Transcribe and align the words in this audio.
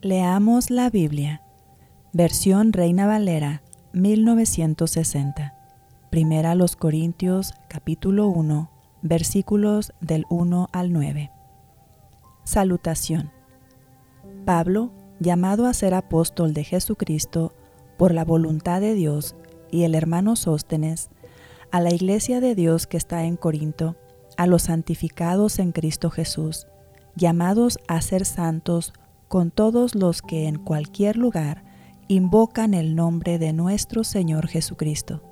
Leamos 0.00 0.70
la 0.70 0.90
Biblia. 0.90 1.42
Versión 2.12 2.72
Reina 2.72 3.08
Valera, 3.08 3.62
1960. 3.94 5.54
Primera 6.08 6.54
los 6.54 6.76
Corintios, 6.76 7.52
capítulo 7.68 8.28
1, 8.28 8.70
versículos 9.02 9.92
del 10.00 10.24
1 10.30 10.68
al 10.70 10.92
9. 10.92 11.32
Salutación. 12.44 13.32
Pablo, 14.44 14.92
llamado 15.18 15.66
a 15.66 15.74
ser 15.74 15.94
apóstol 15.94 16.54
de 16.54 16.62
Jesucristo 16.62 17.52
por 17.96 18.14
la 18.14 18.24
voluntad 18.24 18.80
de 18.80 18.94
Dios, 18.94 19.34
y 19.72 19.82
el 19.82 19.96
hermano 19.96 20.36
Sóstenes, 20.36 21.10
a 21.72 21.80
la 21.80 21.92
iglesia 21.92 22.40
de 22.40 22.54
Dios 22.54 22.86
que 22.86 22.98
está 22.98 23.24
en 23.24 23.34
Corinto, 23.34 23.96
a 24.36 24.46
los 24.46 24.62
santificados 24.62 25.58
en 25.58 25.72
Cristo 25.72 26.08
Jesús, 26.08 26.68
llamados 27.16 27.80
a 27.88 28.00
ser 28.00 28.24
santos 28.24 28.92
con 29.28 29.50
todos 29.50 29.94
los 29.94 30.22
que 30.22 30.48
en 30.48 30.58
cualquier 30.58 31.16
lugar 31.16 31.62
invocan 32.08 32.72
el 32.72 32.96
nombre 32.96 33.38
de 33.38 33.52
nuestro 33.52 34.02
Señor 34.02 34.48
Jesucristo, 34.48 35.22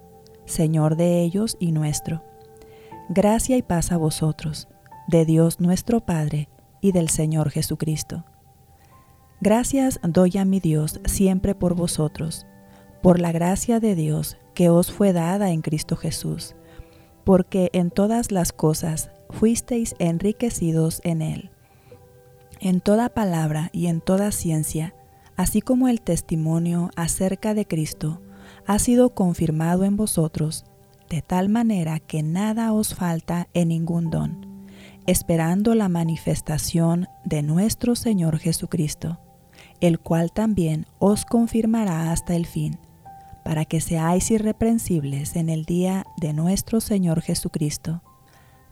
Señor 0.45 0.97
de 0.97 1.23
ellos 1.23 1.57
y 1.59 1.73
nuestro. 1.73 2.23
Gracia 3.09 3.57
y 3.57 3.63
paz 3.63 3.93
a 3.93 3.97
vosotros, 3.97 4.69
de 5.09 5.25
Dios 5.25 5.61
nuestro 5.61 6.01
Padre 6.01 6.49
y 6.83 6.93
del 6.93 7.09
Señor 7.09 7.51
Jesucristo. 7.51 8.25
Gracias 9.41 9.99
doy 10.03 10.37
a 10.39 10.45
mi 10.45 10.61
Dios 10.61 11.01
siempre 11.07 11.55
por 11.55 11.75
vosotros, 11.75 12.47
por 13.03 13.19
la 13.19 13.33
gracia 13.33 13.81
de 13.81 13.95
Dios 13.95 14.37
que 14.55 14.69
os 14.69 14.93
fue 14.93 15.13
dada 15.13 15.51
en 15.51 15.63
Cristo 15.63 15.97
Jesús, 15.97 16.55
porque 17.25 17.71
en 17.73 17.91
todas 17.91 18.31
las 18.31 18.53
cosas 18.53 19.11
fuisteis 19.31 19.95
enriquecidos 19.99 21.01
en 21.05 21.23
Él 21.23 21.51
en 22.61 22.81
toda 22.81 23.09
palabra 23.09 23.71
y 23.73 23.87
en 23.87 24.01
toda 24.01 24.33
ciencia, 24.33 24.95
así 25.37 25.61
como 25.61 25.89
el 25.89 26.01
testimonio 26.01 26.91
acerca 26.97 27.55
de 27.55 27.67
Cristo 27.67 28.21
ha 28.67 28.79
sido 28.79 29.11
confirmado 29.11 29.85
en 29.85 29.97
vosotros, 29.97 30.65
de 31.09 31.23
tal 31.23 31.49
manera 31.49 32.01
que 32.01 32.23
nada 32.23 32.73
os 32.73 32.95
falta 32.95 33.49
en 33.55 33.69
ningún 33.69 34.11
don, 34.11 34.67
esperando 35.07 35.75
la 35.75 35.89
manifestación 35.89 37.07
de 37.25 37.43
nuestro 37.43 37.95
Señor 37.95 38.39
Jesucristo, 38.39 39.21
el 39.81 40.01
cual 40.01 40.33
también 40.33 40.87
os 40.99 41.25
confirmará 41.25 42.11
hasta 42.11 42.35
el 42.35 42.47
fin, 42.47 42.79
para 43.45 43.65
que 43.65 43.81
seáis 43.81 44.31
irreprensibles 44.31 45.37
en 45.37 45.49
el 45.49 45.65
día 45.65 46.05
de 46.17 46.33
nuestro 46.33 46.81
Señor 46.81 47.21
Jesucristo. 47.21 48.03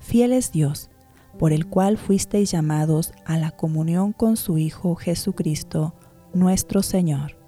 Fiel 0.00 0.32
es 0.32 0.50
Dios, 0.50 0.90
por 1.38 1.52
el 1.52 1.66
cual 1.66 1.98
fuisteis 1.98 2.50
llamados 2.50 3.12
a 3.24 3.38
la 3.38 3.50
comunión 3.50 4.12
con 4.12 4.36
su 4.36 4.58
Hijo 4.58 4.94
Jesucristo, 4.94 5.94
nuestro 6.32 6.82
Señor. 6.82 7.43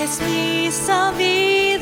Y 0.00 0.24
mi 0.24 0.64
necesidad. 0.64 1.79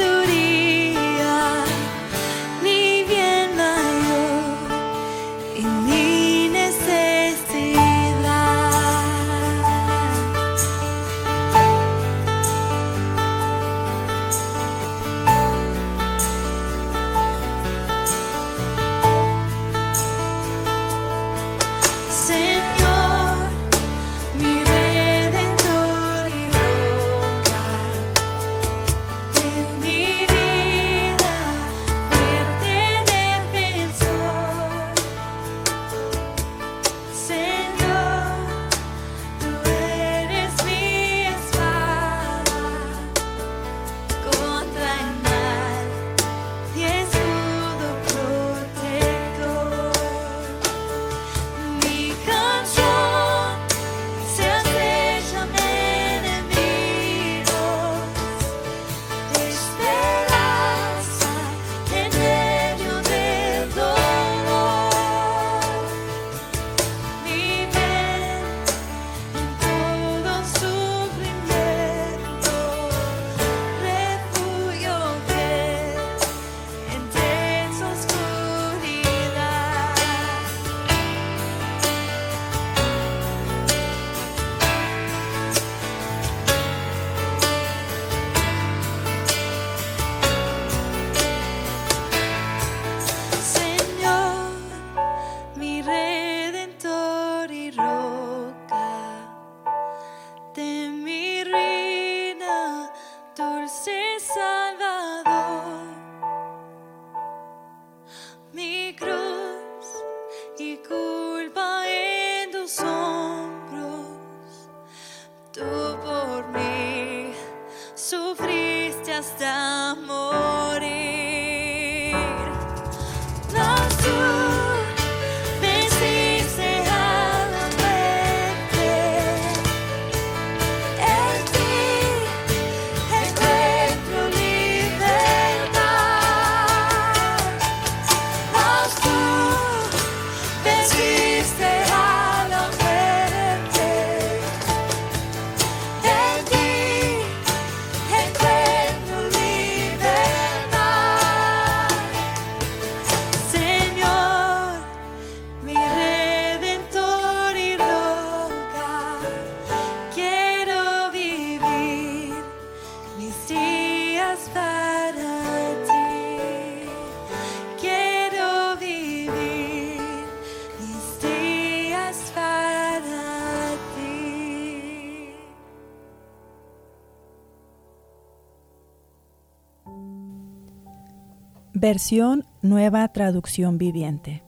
Versión 181.81 182.45
Nueva 182.61 183.07
Traducción 183.07 183.79
Viviente. 183.79 184.43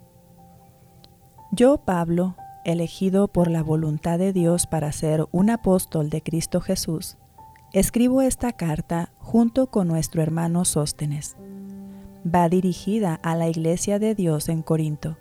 Yo, 1.52 1.76
Pablo, 1.78 2.34
elegido 2.64 3.28
por 3.28 3.48
la 3.48 3.62
voluntad 3.62 4.18
de 4.18 4.32
Dios 4.32 4.66
para 4.66 4.90
ser 4.90 5.24
un 5.30 5.48
apóstol 5.48 6.10
de 6.10 6.24
Cristo 6.24 6.60
Jesús, 6.60 7.18
escribo 7.72 8.20
esta 8.20 8.50
carta 8.52 9.12
junto 9.18 9.68
con 9.68 9.86
nuestro 9.86 10.22
hermano 10.22 10.64
Sóstenes. 10.64 11.36
Va 12.26 12.48
dirigida 12.48 13.14
a 13.22 13.36
la 13.36 13.48
Iglesia 13.48 14.00
de 14.00 14.16
Dios 14.16 14.48
en 14.48 14.62
Corinto, 14.62 15.16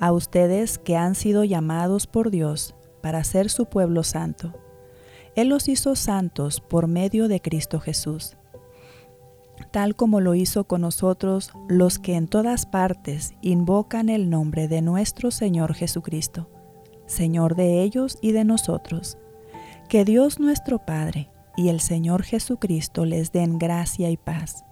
a 0.00 0.10
ustedes 0.10 0.78
que 0.78 0.96
han 0.96 1.14
sido 1.14 1.44
llamados 1.44 2.08
por 2.08 2.32
Dios 2.32 2.74
para 3.00 3.22
ser 3.22 3.50
su 3.50 3.66
pueblo 3.66 4.02
santo. 4.02 4.52
Él 5.36 5.50
los 5.50 5.68
hizo 5.68 5.94
santos 5.94 6.60
por 6.60 6.88
medio 6.88 7.28
de 7.28 7.40
Cristo 7.40 7.78
Jesús 7.78 8.36
tal 9.70 9.96
como 9.96 10.20
lo 10.20 10.34
hizo 10.34 10.64
con 10.64 10.82
nosotros 10.82 11.52
los 11.68 11.98
que 11.98 12.14
en 12.14 12.28
todas 12.28 12.66
partes 12.66 13.34
invocan 13.42 14.08
el 14.08 14.30
nombre 14.30 14.68
de 14.68 14.82
nuestro 14.82 15.30
Señor 15.30 15.74
Jesucristo, 15.74 16.48
Señor 17.06 17.56
de 17.56 17.82
ellos 17.82 18.18
y 18.20 18.32
de 18.32 18.44
nosotros. 18.44 19.18
Que 19.88 20.04
Dios 20.04 20.40
nuestro 20.40 20.78
Padre 20.78 21.30
y 21.56 21.68
el 21.68 21.80
Señor 21.80 22.22
Jesucristo 22.22 23.04
les 23.04 23.32
den 23.32 23.58
gracia 23.58 24.10
y 24.10 24.16
paz. 24.16 24.64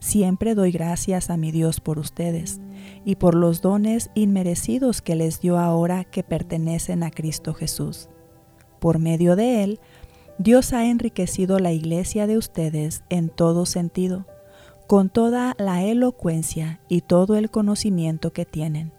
Siempre 0.00 0.54
doy 0.54 0.72
gracias 0.72 1.28
a 1.28 1.36
mi 1.36 1.50
Dios 1.50 1.80
por 1.80 1.98
ustedes 1.98 2.60
y 3.04 3.16
por 3.16 3.34
los 3.34 3.60
dones 3.60 4.10
inmerecidos 4.14 5.02
que 5.02 5.14
les 5.14 5.40
dio 5.40 5.58
ahora 5.58 6.04
que 6.04 6.22
pertenecen 6.22 7.02
a 7.02 7.10
Cristo 7.10 7.52
Jesús. 7.52 8.08
Por 8.80 8.98
medio 8.98 9.36
de 9.36 9.62
Él, 9.62 9.80
Dios 10.40 10.72
ha 10.72 10.86
enriquecido 10.86 11.58
la 11.58 11.70
iglesia 11.70 12.26
de 12.26 12.38
ustedes 12.38 13.04
en 13.10 13.28
todo 13.28 13.66
sentido, 13.66 14.24
con 14.86 15.10
toda 15.10 15.54
la 15.58 15.84
elocuencia 15.84 16.80
y 16.88 17.02
todo 17.02 17.36
el 17.36 17.50
conocimiento 17.50 18.32
que 18.32 18.46
tienen. 18.46 18.90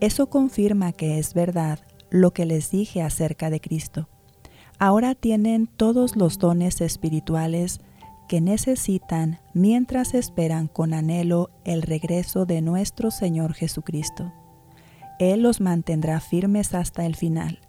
Eso 0.00 0.28
confirma 0.30 0.90
que 0.90 1.20
es 1.20 1.32
verdad 1.32 1.78
lo 2.10 2.32
que 2.32 2.44
les 2.44 2.72
dije 2.72 3.02
acerca 3.02 3.50
de 3.50 3.60
Cristo. 3.60 4.08
Ahora 4.80 5.14
tienen 5.14 5.68
todos 5.68 6.16
los 6.16 6.40
dones 6.40 6.80
espirituales 6.80 7.80
que 8.26 8.40
necesitan 8.40 9.38
mientras 9.52 10.12
esperan 10.12 10.66
con 10.66 10.92
anhelo 10.92 11.50
el 11.64 11.82
regreso 11.82 12.46
de 12.46 12.62
nuestro 12.62 13.12
Señor 13.12 13.54
Jesucristo. 13.54 14.32
Él 15.20 15.42
los 15.42 15.60
mantendrá 15.60 16.18
firmes 16.18 16.74
hasta 16.74 17.06
el 17.06 17.14
final 17.14 17.60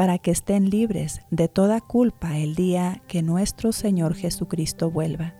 para 0.00 0.16
que 0.16 0.30
estén 0.30 0.70
libres 0.70 1.20
de 1.30 1.46
toda 1.46 1.82
culpa 1.82 2.38
el 2.38 2.54
día 2.54 3.02
que 3.06 3.20
nuestro 3.20 3.70
Señor 3.70 4.14
Jesucristo 4.14 4.90
vuelva. 4.90 5.34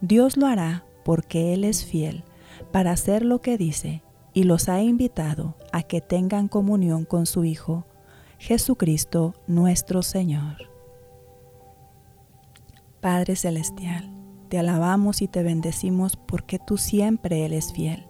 Dios 0.00 0.36
lo 0.36 0.46
hará 0.46 0.84
porque 1.04 1.52
Él 1.52 1.64
es 1.64 1.84
fiel 1.84 2.22
para 2.70 2.92
hacer 2.92 3.24
lo 3.24 3.40
que 3.40 3.58
dice 3.58 4.04
y 4.32 4.44
los 4.44 4.68
ha 4.68 4.80
invitado 4.82 5.56
a 5.72 5.82
que 5.82 6.00
tengan 6.00 6.46
comunión 6.46 7.04
con 7.04 7.26
su 7.26 7.42
Hijo, 7.42 7.84
Jesucristo 8.38 9.34
nuestro 9.48 10.04
Señor. 10.04 10.70
Padre 13.00 13.34
Celestial, 13.34 14.12
te 14.48 14.60
alabamos 14.60 15.22
y 15.22 15.26
te 15.26 15.42
bendecimos 15.42 16.14
porque 16.14 16.60
tú 16.64 16.78
siempre 16.78 17.44
eres 17.44 17.72
fiel, 17.72 18.06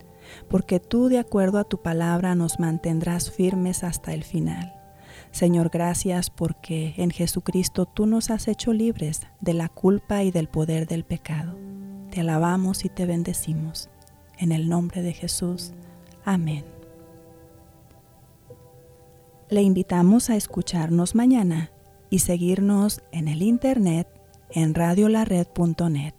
porque 0.50 0.80
tú 0.80 1.08
de 1.08 1.18
acuerdo 1.18 1.58
a 1.58 1.64
tu 1.64 1.80
palabra 1.80 2.34
nos 2.34 2.60
mantendrás 2.60 3.30
firmes 3.30 3.84
hasta 3.84 4.12
el 4.12 4.22
final. 4.22 4.81
Señor, 5.30 5.70
gracias 5.70 6.30
porque 6.30 6.94
en 6.96 7.10
Jesucristo 7.10 7.86
tú 7.86 8.06
nos 8.06 8.30
has 8.30 8.48
hecho 8.48 8.72
libres 8.72 9.22
de 9.40 9.54
la 9.54 9.68
culpa 9.68 10.22
y 10.22 10.30
del 10.30 10.48
poder 10.48 10.86
del 10.86 11.04
pecado. 11.04 11.56
Te 12.10 12.20
alabamos 12.20 12.84
y 12.84 12.88
te 12.88 13.06
bendecimos. 13.06 13.88
En 14.38 14.52
el 14.52 14.68
nombre 14.68 15.02
de 15.02 15.12
Jesús. 15.12 15.72
Amén. 16.24 16.64
Le 19.48 19.62
invitamos 19.62 20.30
a 20.30 20.36
escucharnos 20.36 21.14
mañana 21.14 21.70
y 22.10 22.20
seguirnos 22.20 23.02
en 23.12 23.28
el 23.28 23.42
internet 23.42 24.08
en 24.50 24.74
radiolared.net. 24.74 26.14